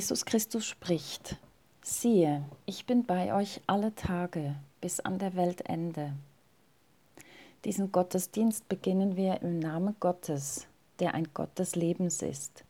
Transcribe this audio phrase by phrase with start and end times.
[0.00, 1.36] Jesus Christus spricht,
[1.82, 6.14] siehe, ich bin bei euch alle Tage bis an der Weltende.
[7.66, 10.66] Diesen Gottesdienst beginnen wir im Namen Gottes,
[11.00, 12.64] der ein Gott des Lebens ist,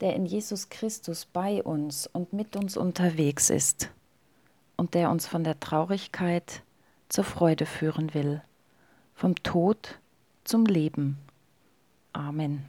[0.00, 3.92] der in Jesus Christus bei uns und mit uns unterwegs ist
[4.76, 6.64] und der uns von der Traurigkeit
[7.08, 8.42] zur Freude führen will,
[9.14, 10.00] vom Tod
[10.42, 11.16] zum Leben.
[12.12, 12.64] Amen.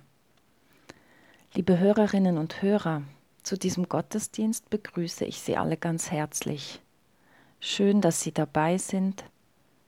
[1.56, 3.02] Liebe Hörerinnen und Hörer,
[3.46, 6.82] zu diesem Gottesdienst begrüße ich Sie alle ganz herzlich.
[7.60, 9.24] Schön, dass Sie dabei sind.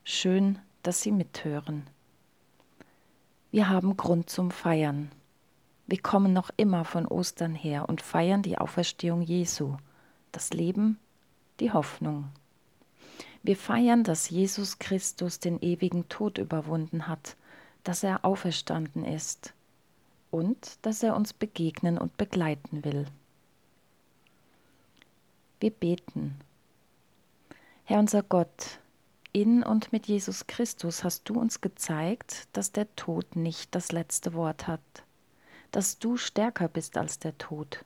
[0.03, 1.87] Schön, dass Sie mithören.
[3.49, 5.11] Wir haben Grund zum Feiern.
[5.87, 9.77] Wir kommen noch immer von Ostern her und feiern die Auferstehung Jesu,
[10.31, 10.99] das Leben,
[11.59, 12.29] die Hoffnung.
[13.41, 17.35] Wir feiern, dass Jesus Christus den ewigen Tod überwunden hat,
[17.83, 19.53] dass er auferstanden ist
[20.29, 23.07] und dass er uns begegnen und begleiten will.
[25.59, 26.39] Wir beten.
[27.83, 28.79] Herr unser Gott,
[29.33, 34.33] in und mit Jesus Christus hast du uns gezeigt, dass der Tod nicht das letzte
[34.33, 34.81] Wort hat,
[35.71, 37.85] dass du stärker bist als der Tod.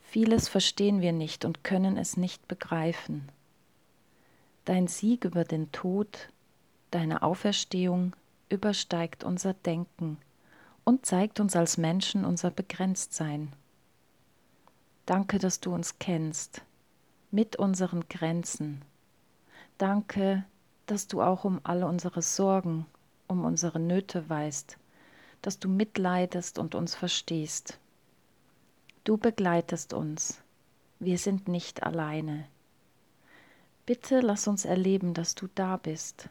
[0.00, 3.28] Vieles verstehen wir nicht und können es nicht begreifen.
[4.64, 6.30] Dein Sieg über den Tod,
[6.90, 8.16] deine Auferstehung
[8.48, 10.18] übersteigt unser Denken
[10.84, 13.52] und zeigt uns als Menschen unser Begrenztsein.
[15.08, 16.60] Danke, dass du uns kennst,
[17.30, 18.82] mit unseren Grenzen.
[19.78, 20.44] Danke,
[20.84, 22.84] dass du auch um alle unsere Sorgen,
[23.26, 24.76] um unsere Nöte weißt,
[25.40, 27.78] dass du mitleidest und uns verstehst.
[29.04, 30.42] Du begleitest uns.
[30.98, 32.44] Wir sind nicht alleine.
[33.86, 36.28] Bitte lass uns erleben, dass du da bist,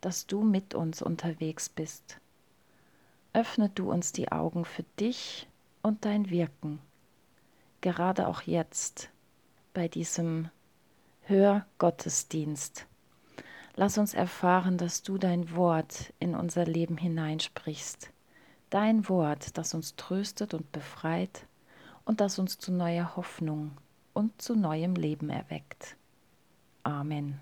[0.00, 2.18] dass du mit uns unterwegs bist.
[3.34, 5.46] Öffne du uns die Augen für dich
[5.82, 6.80] und dein Wirken
[7.84, 9.10] gerade auch jetzt
[9.74, 10.48] bei diesem
[11.24, 12.86] Hörgottesdienst.
[13.76, 18.10] Lass uns erfahren, dass du dein Wort in unser Leben hineinsprichst.
[18.70, 21.46] Dein Wort, das uns tröstet und befreit
[22.06, 23.72] und das uns zu neuer Hoffnung
[24.14, 25.96] und zu neuem Leben erweckt.
[26.84, 27.38] Amen.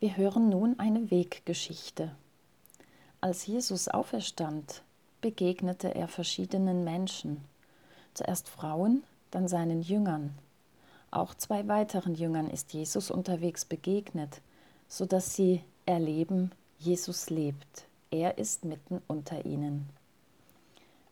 [0.00, 2.10] Wir hören nun eine Weggeschichte.
[3.20, 4.80] Als Jesus auferstand,
[5.20, 7.44] begegnete er verschiedenen Menschen,
[8.14, 10.34] zuerst Frauen, dann seinen Jüngern.
[11.10, 14.40] Auch zwei weiteren Jüngern ist Jesus unterwegs begegnet,
[14.88, 17.84] so dass sie erleben, Jesus lebt.
[18.10, 19.90] Er ist mitten unter ihnen.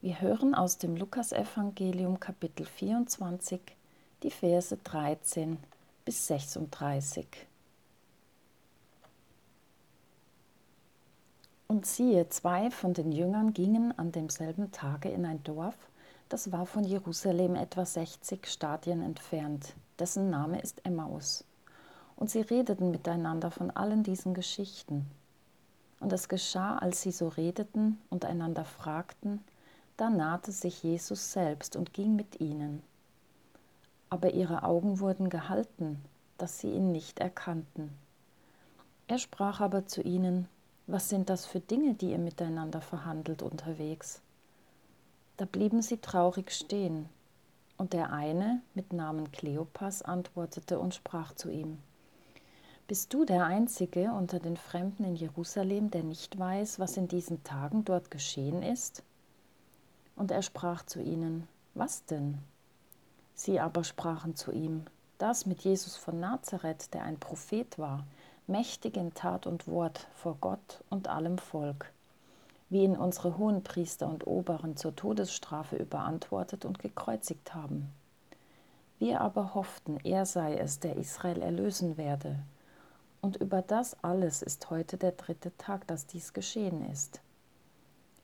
[0.01, 3.61] Wir hören aus dem Lukasevangelium Kapitel 24
[4.23, 5.59] die Verse 13
[6.07, 7.27] bis 36.
[11.71, 15.77] Und siehe, zwei von den Jüngern gingen an demselben Tage in ein Dorf,
[16.31, 21.45] das war von Jerusalem etwa 60 Stadien entfernt, dessen Name ist Emmaus.
[22.17, 25.11] Und sie redeten miteinander von allen diesen Geschichten.
[26.01, 29.45] Und es geschah, als sie so redeten und einander fragten,
[29.99, 32.83] da nahte sich Jesus selbst und ging mit ihnen.
[34.09, 36.03] Aber ihre Augen wurden gehalten,
[36.39, 37.91] dass sie ihn nicht erkannten.
[39.07, 40.49] Er sprach aber zu ihnen,
[40.89, 44.23] was sind das für Dinge, die ihr miteinander verhandelt unterwegs?
[45.37, 47.11] Da blieben sie traurig stehen,
[47.77, 51.79] und der eine mit Namen Kleopas antwortete und sprach zu ihm,
[52.87, 57.45] Bist du der Einzige unter den Fremden in Jerusalem, der nicht weiß, was in diesen
[57.45, 59.03] Tagen dort geschehen ist?
[60.17, 62.39] Und er sprach zu ihnen, Was denn?
[63.35, 64.87] Sie aber sprachen zu ihm,
[65.19, 68.07] Das mit Jesus von Nazareth, der ein Prophet war,
[68.49, 71.93] mächtig in Tat und Wort vor Gott und allem Volk.
[72.71, 77.91] wie ihn unsere Hohenpriester und Oberen zur Todesstrafe überantwortet und gekreuzigt haben.
[78.99, 82.39] Wir aber hofften, er sei es, der Israel erlösen werde.
[83.21, 87.21] Und über das alles ist heute der dritte Tag, dass dies geschehen ist.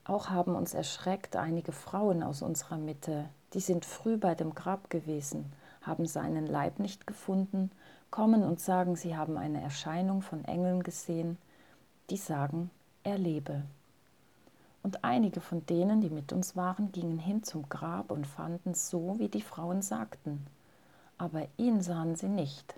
[0.03, 4.89] Auch haben uns erschreckt einige Frauen aus unserer Mitte, die sind früh bei dem Grab
[4.89, 5.51] gewesen,
[5.81, 7.71] haben seinen Leib nicht gefunden,
[8.15, 11.37] kommen und sagen, sie haben eine Erscheinung von Engeln gesehen,
[12.09, 12.69] die sagen,
[13.03, 13.63] er lebe.
[14.83, 19.19] Und einige von denen, die mit uns waren, gingen hin zum Grab und fanden so,
[19.19, 20.47] wie die Frauen sagten.
[21.17, 22.75] Aber ihn sahen sie nicht.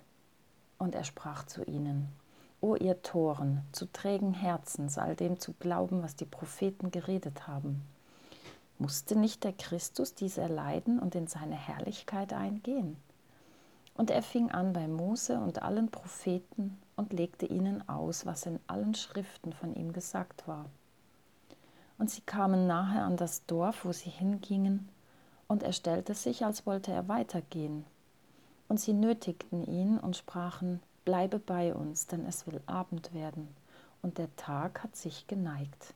[0.76, 2.08] Und er sprach zu ihnen,
[2.60, 7.82] O ihr Toren, zu trägen Herzens, all dem zu glauben, was die Propheten geredet haben.
[8.80, 12.96] Musste nicht der Christus dies erleiden und in seine Herrlichkeit eingehen?
[13.98, 18.60] Und er fing an bei Mose und allen Propheten und legte ihnen aus, was in
[18.68, 20.66] allen Schriften von ihm gesagt war.
[21.98, 24.88] Und sie kamen nahe an das Dorf, wo sie hingingen,
[25.48, 27.84] und er stellte sich, als wollte er weitergehen.
[28.68, 33.48] Und sie nötigten ihn und sprachen, Bleibe bei uns, denn es will Abend werden,
[34.00, 35.94] und der Tag hat sich geneigt.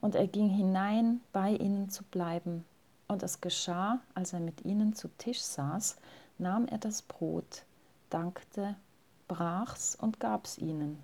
[0.00, 2.64] Und er ging hinein, bei ihnen zu bleiben,
[3.06, 5.96] und es geschah, als er mit ihnen zu Tisch saß,
[6.38, 7.64] nahm er das Brot,
[8.10, 8.76] dankte,
[9.26, 10.98] brach's und gab's ihnen.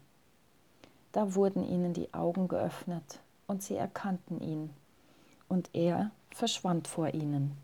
[1.13, 4.71] Da wurden ihnen die Augen geöffnet, und sie erkannten ihn,
[5.49, 7.57] und er verschwand vor ihnen.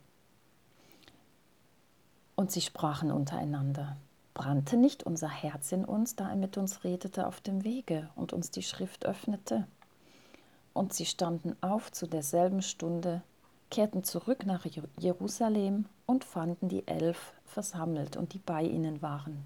[2.37, 3.96] Und sie sprachen untereinander,
[4.34, 8.32] brannte nicht unser Herz in uns, da er mit uns redete auf dem Wege und
[8.32, 9.66] uns die Schrift öffnete?
[10.73, 13.23] Und sie standen auf zu derselben Stunde,
[13.70, 14.67] kehrten zurück nach
[14.99, 19.44] Jerusalem und fanden die Elf versammelt und die bei ihnen waren.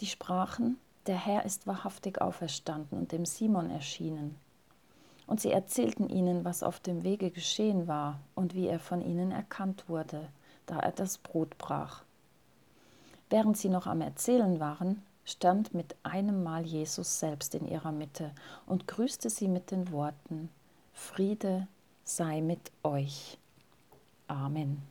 [0.00, 4.36] Die sprachen, der Herr ist wahrhaftig auferstanden und dem Simon erschienen.
[5.26, 9.30] Und sie erzählten ihnen, was auf dem Wege geschehen war und wie er von ihnen
[9.30, 10.28] erkannt wurde,
[10.66, 12.02] da er das Brot brach.
[13.30, 18.32] Während sie noch am Erzählen waren, stand mit einem Mal Jesus selbst in ihrer Mitte
[18.66, 20.50] und grüßte sie mit den Worten,
[20.92, 21.66] Friede
[22.04, 23.38] sei mit euch.
[24.32, 24.82] Amen.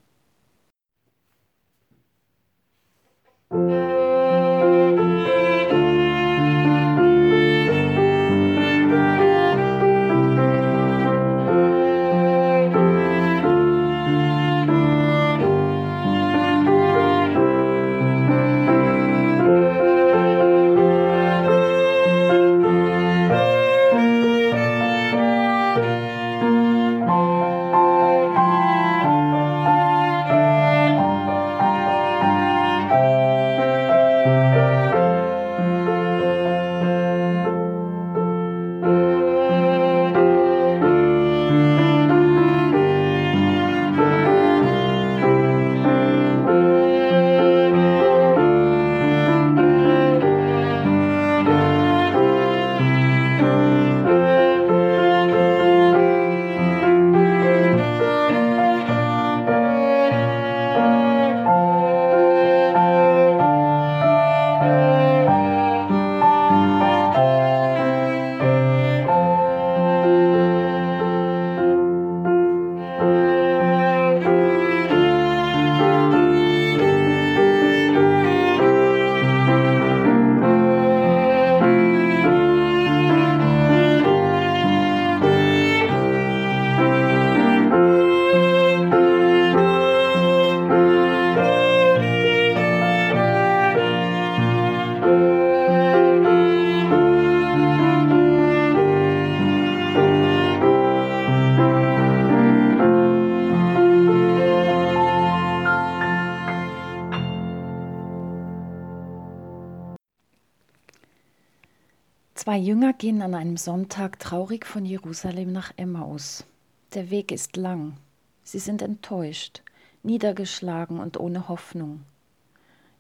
[113.02, 116.46] Gehen an einem Sonntag traurig von Jerusalem nach Emmaus.
[116.94, 117.98] Der Weg ist lang.
[118.44, 119.64] Sie sind enttäuscht,
[120.04, 122.04] niedergeschlagen und ohne Hoffnung.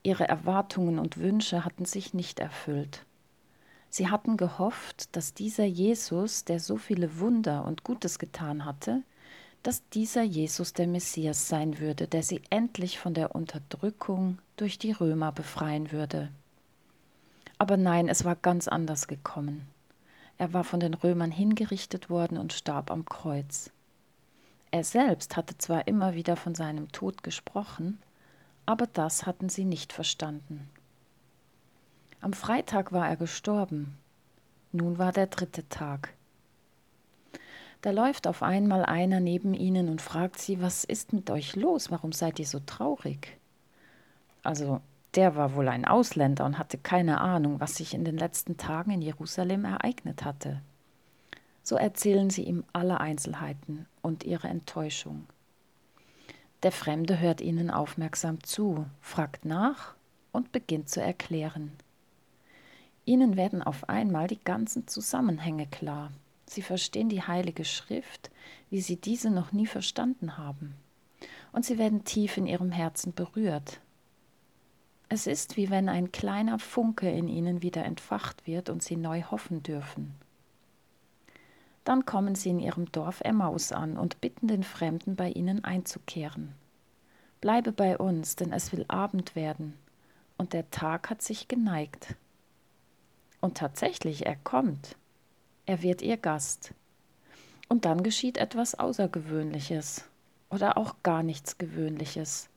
[0.01, 3.05] Ihre Erwartungen und Wünsche hatten sich nicht erfüllt.
[3.91, 9.03] Sie hatten gehofft, dass dieser Jesus, der so viele Wunder und Gutes getan hatte,
[9.61, 14.93] dass dieser Jesus der Messias sein würde, der sie endlich von der Unterdrückung durch die
[14.93, 16.29] Römer befreien würde.
[17.59, 19.67] Aber nein, es war ganz anders gekommen.
[20.41, 23.69] Er war von den Römern hingerichtet worden und starb am Kreuz.
[24.71, 27.99] Er selbst hatte zwar immer wieder von seinem Tod gesprochen,
[28.65, 30.67] aber das hatten sie nicht verstanden.
[32.21, 33.99] Am Freitag war er gestorben.
[34.71, 36.11] Nun war der dritte Tag.
[37.83, 41.91] Da läuft auf einmal einer neben ihnen und fragt sie, was ist mit euch los?
[41.91, 43.37] Warum seid ihr so traurig?
[44.41, 44.81] Also
[45.15, 48.91] der war wohl ein Ausländer und hatte keine Ahnung, was sich in den letzten Tagen
[48.91, 50.61] in Jerusalem ereignet hatte.
[51.63, 55.27] So erzählen sie ihm alle Einzelheiten und ihre Enttäuschung.
[56.63, 59.95] Der Fremde hört ihnen aufmerksam zu, fragt nach
[60.31, 61.71] und beginnt zu erklären.
[63.03, 66.11] Ihnen werden auf einmal die ganzen Zusammenhänge klar.
[66.45, 68.29] Sie verstehen die Heilige Schrift,
[68.69, 70.75] wie sie diese noch nie verstanden haben.
[71.51, 73.81] Und sie werden tief in ihrem Herzen berührt.
[75.13, 79.23] Es ist wie wenn ein kleiner Funke in ihnen wieder entfacht wird und sie neu
[79.23, 80.15] hoffen dürfen.
[81.83, 86.53] Dann kommen sie in ihrem Dorf Emmaus an und bitten den Fremden, bei ihnen einzukehren.
[87.41, 89.73] Bleibe bei uns, denn es will Abend werden,
[90.37, 92.15] und der Tag hat sich geneigt.
[93.41, 94.95] Und tatsächlich, er kommt.
[95.65, 96.73] Er wird ihr Gast.
[97.67, 100.05] Und dann geschieht etwas Außergewöhnliches
[100.49, 102.47] oder auch gar nichts Gewöhnliches.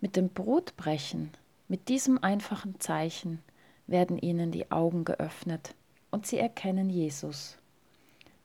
[0.00, 1.30] Mit dem Brotbrechen,
[1.68, 3.42] mit diesem einfachen Zeichen
[3.86, 5.74] werden ihnen die Augen geöffnet
[6.10, 7.58] und sie erkennen Jesus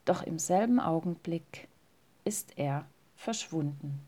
[0.04, 1.68] doch im selben Augenblick
[2.24, 4.00] ist er verschwunden.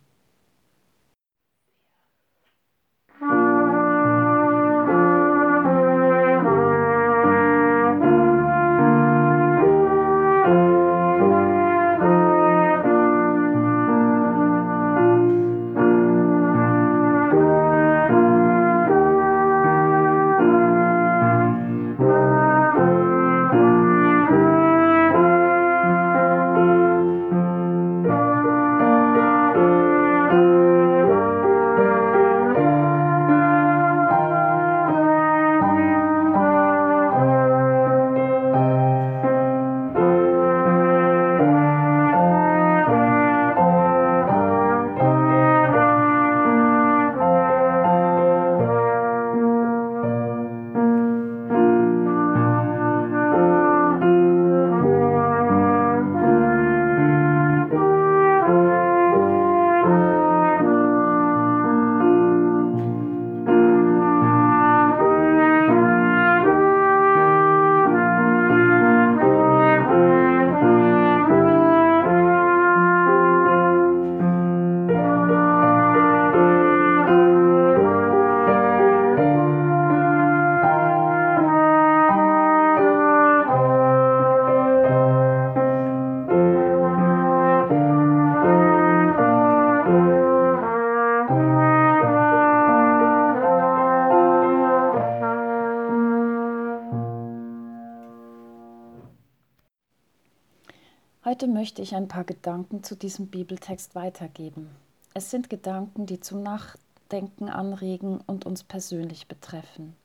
[101.35, 104.71] Heute möchte ich ein paar Gedanken zu diesem Bibeltext weitergeben.
[105.14, 109.97] Es sind Gedanken, die zum Nachdenken anregen und uns persönlich betreffen.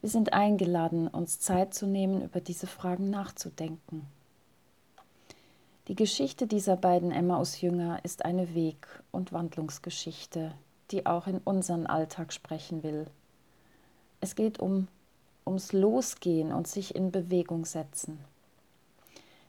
[0.00, 4.06] Wir sind eingeladen, uns Zeit zu nehmen, über diese Fragen nachzudenken.
[5.88, 10.54] Die Geschichte dieser beiden Emmaus-Jünger ist eine Weg- und Wandlungsgeschichte,
[10.90, 13.04] die auch in unseren Alltag sprechen will.
[14.22, 14.88] Es geht um,
[15.46, 18.18] ums Losgehen und sich in Bewegung setzen.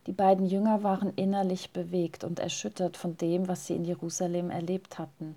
[0.08, 5.00] Die beiden Jünger waren innerlich bewegt und erschüttert von dem, was sie in Jerusalem erlebt
[5.00, 5.36] hatten.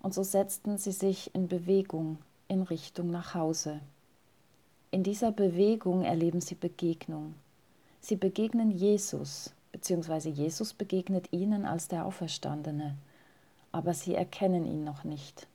[0.00, 3.80] Und so setzten sie sich in Bewegung in Richtung nach Hause.
[4.90, 7.34] In dieser Bewegung erleben sie Begegnung.
[8.00, 12.96] Sie begegnen Jesus, beziehungsweise Jesus begegnet ihnen als der Auferstandene,
[13.72, 15.46] aber sie erkennen ihn noch nicht.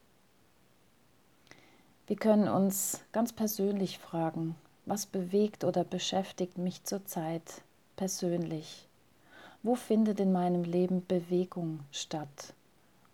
[2.07, 4.55] Wir können uns ganz persönlich fragen,
[4.85, 7.61] was bewegt oder beschäftigt mich zurzeit
[7.99, 8.87] persönlich?
[9.61, 12.53] Wo findet in meinem Leben Bewegung statt?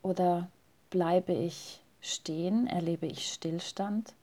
[0.03, 0.47] Oder
[0.91, 4.13] bleibe ich stehen, erlebe ich Stillstand?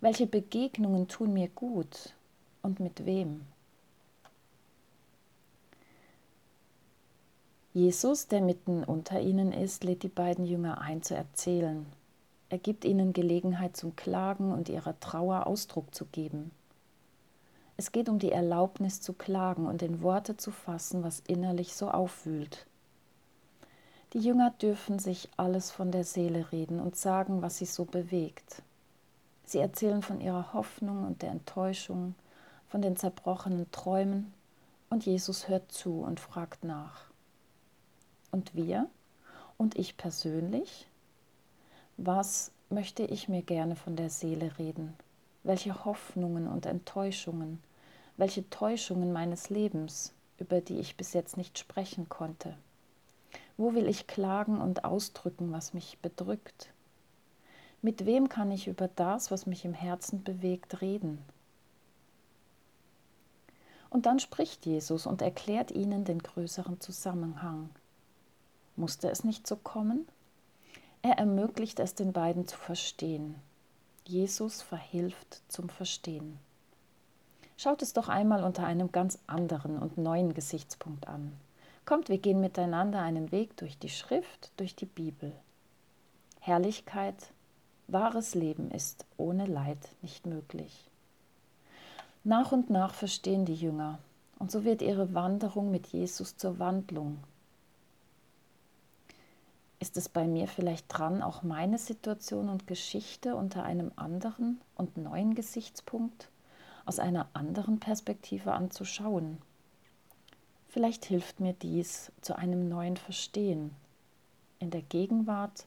[0.00, 2.14] Welche Begegnungen tun mir gut
[2.62, 3.42] und mit wem?
[7.74, 11.84] Jesus, der mitten unter ihnen ist, lädt die beiden Jünger ein zu erzählen.
[12.48, 16.52] Er gibt ihnen Gelegenheit zum Klagen und ihrer Trauer Ausdruck zu geben.
[17.80, 21.90] Es geht um die Erlaubnis zu klagen und in Worte zu fassen, was innerlich so
[21.90, 22.66] aufwühlt.
[24.12, 28.60] Die Jünger dürfen sich alles von der Seele reden und sagen, was sie so bewegt.
[29.46, 32.16] Sie erzählen von ihrer Hoffnung und der Enttäuschung,
[32.68, 34.34] von den zerbrochenen Träumen,
[34.90, 37.06] und Jesus hört zu und fragt nach.
[38.30, 38.90] Und wir
[39.56, 40.86] und ich persönlich?
[41.96, 44.92] Was möchte ich mir gerne von der Seele reden?
[45.44, 47.62] Welche Hoffnungen und Enttäuschungen,
[48.20, 52.56] welche Täuschungen meines Lebens über die ich bis jetzt nicht sprechen konnte?
[53.56, 56.70] Wo will ich klagen und ausdrücken, was mich bedrückt?
[57.82, 61.18] Mit wem kann ich über das, was mich im Herzen bewegt, reden?
[63.90, 67.70] Und dann spricht Jesus und erklärt ihnen den größeren Zusammenhang.
[68.76, 70.06] Musste es nicht so kommen?
[71.02, 73.34] Er ermöglicht es den beiden zu verstehen.
[74.06, 76.38] Jesus verhilft zum Verstehen.
[77.62, 81.30] Schaut es doch einmal unter einem ganz anderen und neuen Gesichtspunkt an.
[81.84, 85.30] Kommt, wir gehen miteinander einen Weg durch die Schrift, durch die Bibel.
[86.40, 87.16] Herrlichkeit,
[87.86, 90.88] Wahres Leben ist ohne Leid nicht möglich.
[92.24, 93.98] Nach und nach verstehen die Jünger,
[94.38, 97.18] und so wird ihre Wanderung mit Jesus zur Wandlung.
[99.80, 104.96] Ist es bei mir vielleicht dran, auch meine Situation und Geschichte unter einem anderen und
[104.96, 106.29] neuen Gesichtspunkt,
[106.90, 109.38] aus einer anderen Perspektive anzuschauen?
[110.66, 113.70] Vielleicht hilft mir dies zu einem neuen Verstehen
[114.58, 115.66] in der Gegenwart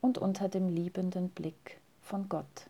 [0.00, 2.66] und unter dem liebenden Blick von Gott.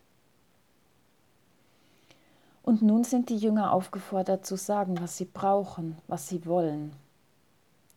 [2.62, 6.92] Und nun sind die Jünger aufgefordert zu sagen, was sie brauchen, was sie wollen.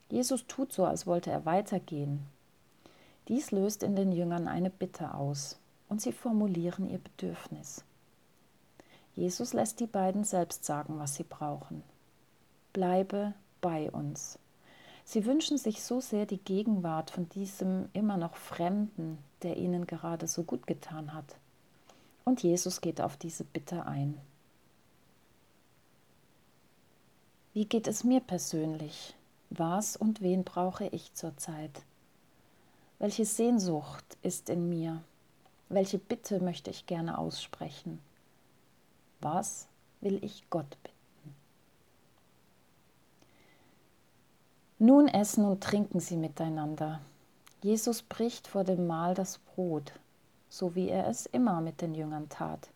[0.10, 2.26] Jesus tut so, als wollte er weitergehen.
[3.28, 5.60] Dies löst in den Jüngern eine Bitte aus
[5.90, 7.84] und sie formulieren ihr Bedürfnis.
[9.20, 11.84] Jesus lässt die beiden selbst sagen, was sie brauchen.
[12.72, 14.40] Bleibe bei uns.
[15.04, 20.26] Sie wünschen sich so sehr die Gegenwart von diesem immer noch Fremden, der ihnen gerade
[20.26, 21.36] so gut getan hat.
[22.24, 24.18] Und Jesus geht auf diese Bitte ein.
[27.54, 29.16] Wie geht es mir persönlich?
[29.50, 31.82] Was und wen brauche ich zurzeit?
[33.00, 35.02] Welche Sehnsucht ist in mir?
[35.68, 38.00] Welche Bitte möchte ich gerne aussprechen?
[39.22, 39.68] Was
[40.02, 41.00] will ich Gott bitten?
[44.78, 47.02] Nun essen und trinken sie miteinander.
[47.62, 49.92] Jesus bricht vor dem Mahl das Brot,
[50.50, 52.70] so wie er es immer mit den Jüngern tat.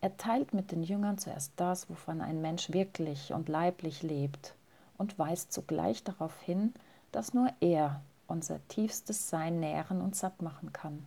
[0.00, 4.54] Er teilt mit den Jüngern zuerst das, wovon ein Mensch wirklich und leiblich lebt,
[4.98, 6.74] und weist zugleich darauf hin,
[7.12, 11.04] dass nur er unser tiefstes Sein nähren und satt machen kann.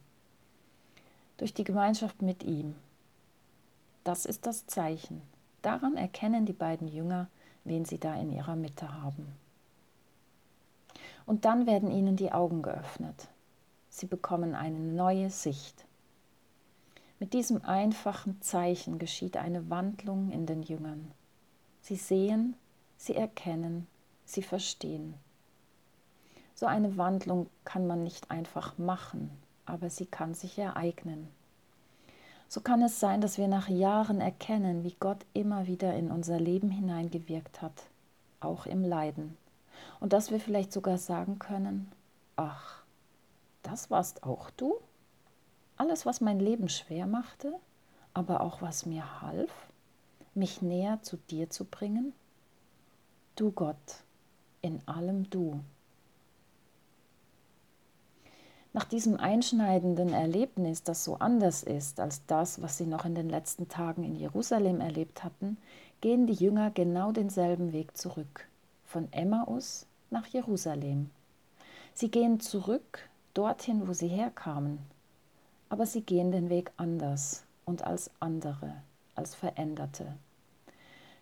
[1.37, 2.75] Durch die Gemeinschaft mit ihm.
[4.03, 5.21] Das ist das Zeichen.
[5.61, 7.27] Daran erkennen die beiden Jünger,
[7.63, 9.33] wen sie da in ihrer Mitte haben.
[11.25, 13.29] Und dann werden ihnen die Augen geöffnet.
[13.89, 15.85] Sie bekommen eine neue Sicht.
[17.19, 21.11] Mit diesem einfachen Zeichen geschieht eine Wandlung in den Jüngern.
[21.81, 22.55] Sie sehen,
[22.97, 23.87] sie erkennen,
[24.25, 25.13] sie verstehen.
[26.55, 29.29] So eine Wandlung kann man nicht einfach machen,
[29.65, 31.29] aber sie kann sich ereignen.
[32.53, 36.39] So kann es sein, dass wir nach Jahren erkennen, wie Gott immer wieder in unser
[36.39, 37.73] Leben hineingewirkt hat,
[38.41, 39.35] auch im Leiden
[39.99, 41.91] und dass wir vielleicht sogar sagen können,
[42.35, 42.83] ach,
[43.63, 44.75] das warst auch du?
[45.77, 47.59] Alles, was mein Leben schwer machte,
[48.13, 49.51] aber auch was mir half,
[50.35, 52.13] mich näher zu dir zu bringen?
[53.35, 54.03] Du Gott,
[54.61, 55.59] in allem du.
[58.75, 63.29] Nach diesem einschneidenden Erlebnis, das so anders ist als das, was sie noch in den
[63.29, 65.57] letzten Tagen in Jerusalem erlebt hatten,
[66.01, 68.47] gehen die Jünger genau denselben Weg zurück
[68.85, 71.11] von Emmaus nach Jerusalem.
[71.93, 74.79] Sie gehen zurück dorthin, wo sie herkamen,
[75.69, 78.73] aber sie gehen den Weg anders und als andere,
[79.15, 80.13] als Veränderte.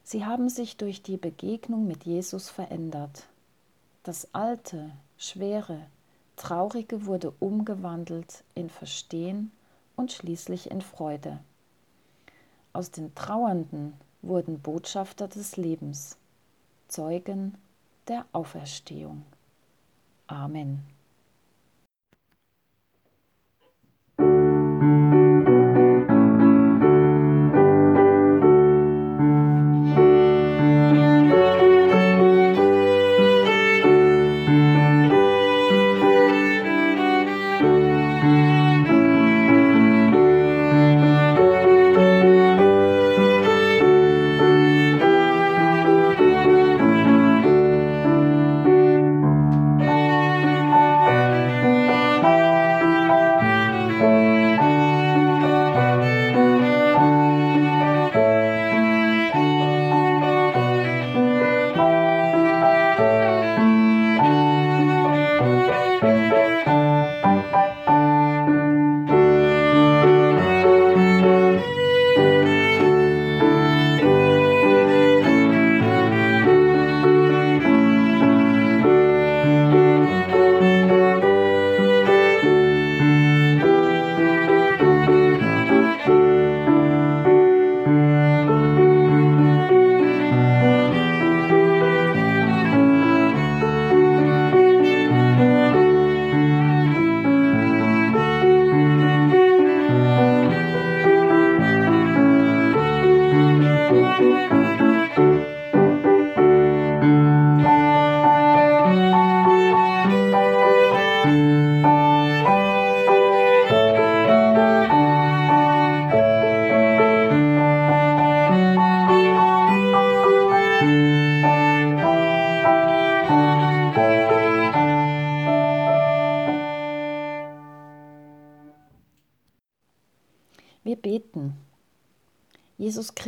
[0.03, 3.27] Sie haben sich durch die Begegnung mit Jesus verändert.
[4.03, 5.81] Das Alte, Schwere,
[6.41, 9.51] Traurige wurde umgewandelt in Verstehen
[9.95, 11.39] und schließlich in Freude.
[12.73, 16.17] Aus den Trauernden wurden Botschafter des Lebens.
[16.87, 17.59] Zeugen
[18.07, 19.23] der Auferstehung.
[20.25, 20.83] Amen.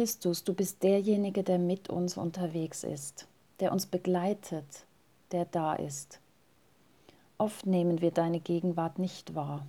[0.04, 3.26] Christus, du bist derjenige, der mit uns unterwegs ist,
[3.62, 4.86] der uns begleitet,
[5.32, 6.20] der da ist.
[7.38, 9.66] Oft nehmen wir deine Gegenwart nicht wahr,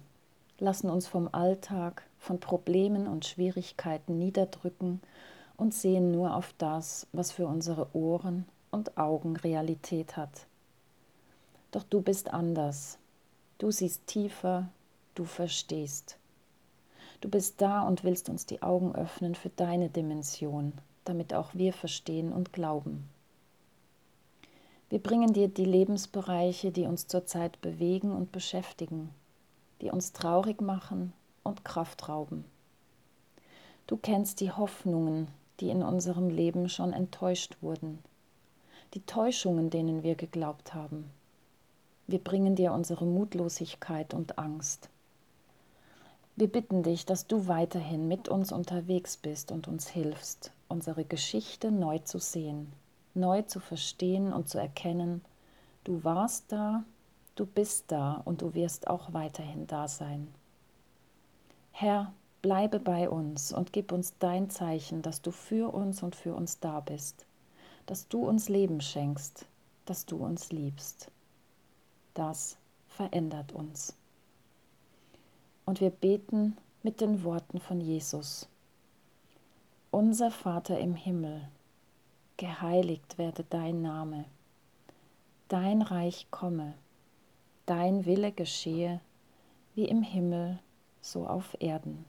[0.59, 5.01] lassen uns vom Alltag, von Problemen und Schwierigkeiten niederdrücken
[5.57, 10.49] und sehen nur auf das, was für unsere Ohren und Augen Realität hat.
[11.71, 12.99] Doch du bist anders.
[13.59, 14.69] Du siehst tiefer,
[15.15, 16.19] du verstehst.
[17.21, 20.73] Du bist da und willst uns die Augen öffnen für deine Dimension,
[21.05, 23.09] damit auch wir verstehen und glauben.
[24.91, 29.11] Wir bringen dir die Lebensbereiche, die uns zurzeit bewegen und beschäftigen,
[29.81, 32.45] die uns traurig machen und Kraft rauben.
[33.87, 35.29] Du kennst die Hoffnungen,
[35.61, 37.99] die in unserem Leben schon enttäuscht wurden,
[38.95, 41.11] die Täuschungen, denen wir geglaubt haben.
[42.07, 44.89] Wir bringen dir unsere Mutlosigkeit und Angst.
[46.37, 51.71] Wir bitten dich, dass du weiterhin mit uns unterwegs bist und uns hilfst, unsere Geschichte
[51.71, 52.73] neu zu sehen,
[53.15, 55.25] neu zu verstehen und zu erkennen,
[55.85, 56.83] du warst da,
[57.37, 60.27] du bist da und du wirst auch weiterhin da sein.
[61.71, 66.35] Herr, bleibe bei uns und gib uns dein Zeichen, dass du für uns und für
[66.35, 67.27] uns da bist,
[67.87, 69.47] dass du uns Leben schenkst,
[69.87, 71.13] dass du uns liebst.
[72.13, 72.57] Das
[72.89, 73.95] verändert uns.
[75.67, 78.49] Und wir beten mit den Worten von Jesus.
[79.91, 81.49] Unser Vater im Himmel,
[82.37, 84.27] geheiligt werde dein Name,
[85.49, 86.75] dein Reich komme,
[87.65, 89.01] dein Wille geschehe,
[89.75, 90.59] wie im Himmel,
[91.01, 92.05] so auf Erden.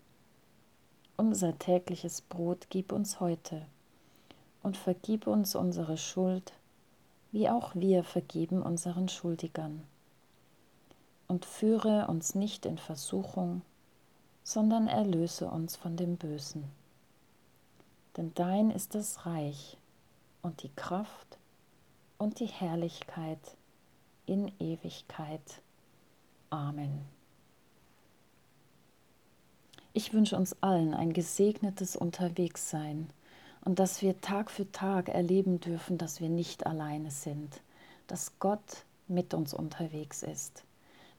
[1.16, 3.66] Unser tägliches Brot gib uns heute
[4.64, 6.54] und vergib uns unsere Schuld,
[7.32, 9.84] wie auch wir vergeben unseren Schuldigern
[11.28, 13.62] und führe uns nicht in Versuchung,
[14.44, 16.66] sondern erlöse uns von dem Bösen.
[18.16, 19.78] Denn dein ist das Reich
[20.42, 21.38] und die Kraft
[22.18, 23.58] und die Herrlichkeit
[24.26, 25.62] in Ewigkeit.
[26.50, 27.02] Amen.
[29.94, 33.10] Ich wünsche uns allen ein gesegnetes Unterwegssein
[33.64, 37.62] und dass wir Tag für Tag erleben dürfen, dass wir nicht alleine sind,
[38.08, 40.64] dass Gott mit uns unterwegs ist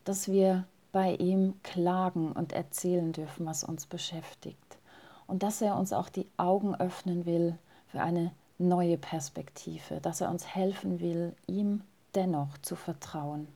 [0.06, 4.78] dass wir bei ihm klagen und erzählen dürfen, was uns beschäftigt.
[5.26, 10.30] Und dass er uns auch die Augen öffnen will für eine neue Perspektive, dass er
[10.30, 11.82] uns helfen will, ihm
[12.14, 13.48] dennoch zu vertrauen.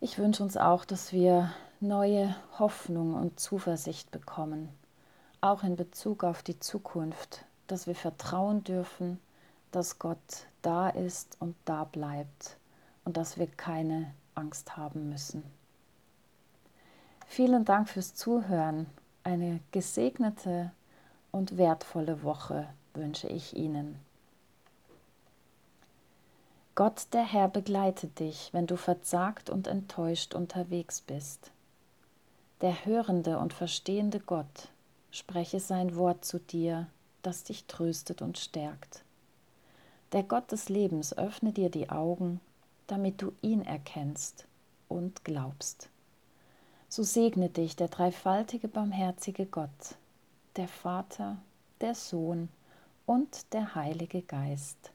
[0.00, 4.68] Ich wünsche uns auch, dass wir neue Hoffnung und Zuversicht bekommen,
[5.40, 9.18] auch in Bezug auf die Zukunft, dass wir vertrauen dürfen,
[9.72, 12.56] dass Gott da ist und da bleibt
[13.04, 15.42] und dass wir keine Angst haben müssen.
[17.26, 18.86] Vielen Dank fürs Zuhören.
[19.22, 20.70] Eine gesegnete
[21.32, 23.98] und wertvolle Woche wünsche ich Ihnen.
[26.74, 31.52] Gott der Herr begleite dich, wenn du verzagt und enttäuscht unterwegs bist.
[32.60, 34.68] Der hörende und verstehende Gott
[35.10, 36.88] spreche sein Wort zu dir,
[37.22, 39.04] das dich tröstet und stärkt.
[40.12, 42.40] Der Gott des Lebens öffne dir die Augen
[42.86, 44.46] damit du ihn erkennst
[44.88, 45.88] und glaubst.
[46.88, 49.96] So segne dich der dreifaltige barmherzige Gott,
[50.56, 51.38] der Vater,
[51.80, 52.48] der Sohn
[53.06, 54.92] und der Heilige Geist.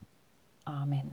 [0.66, 1.12] Amen.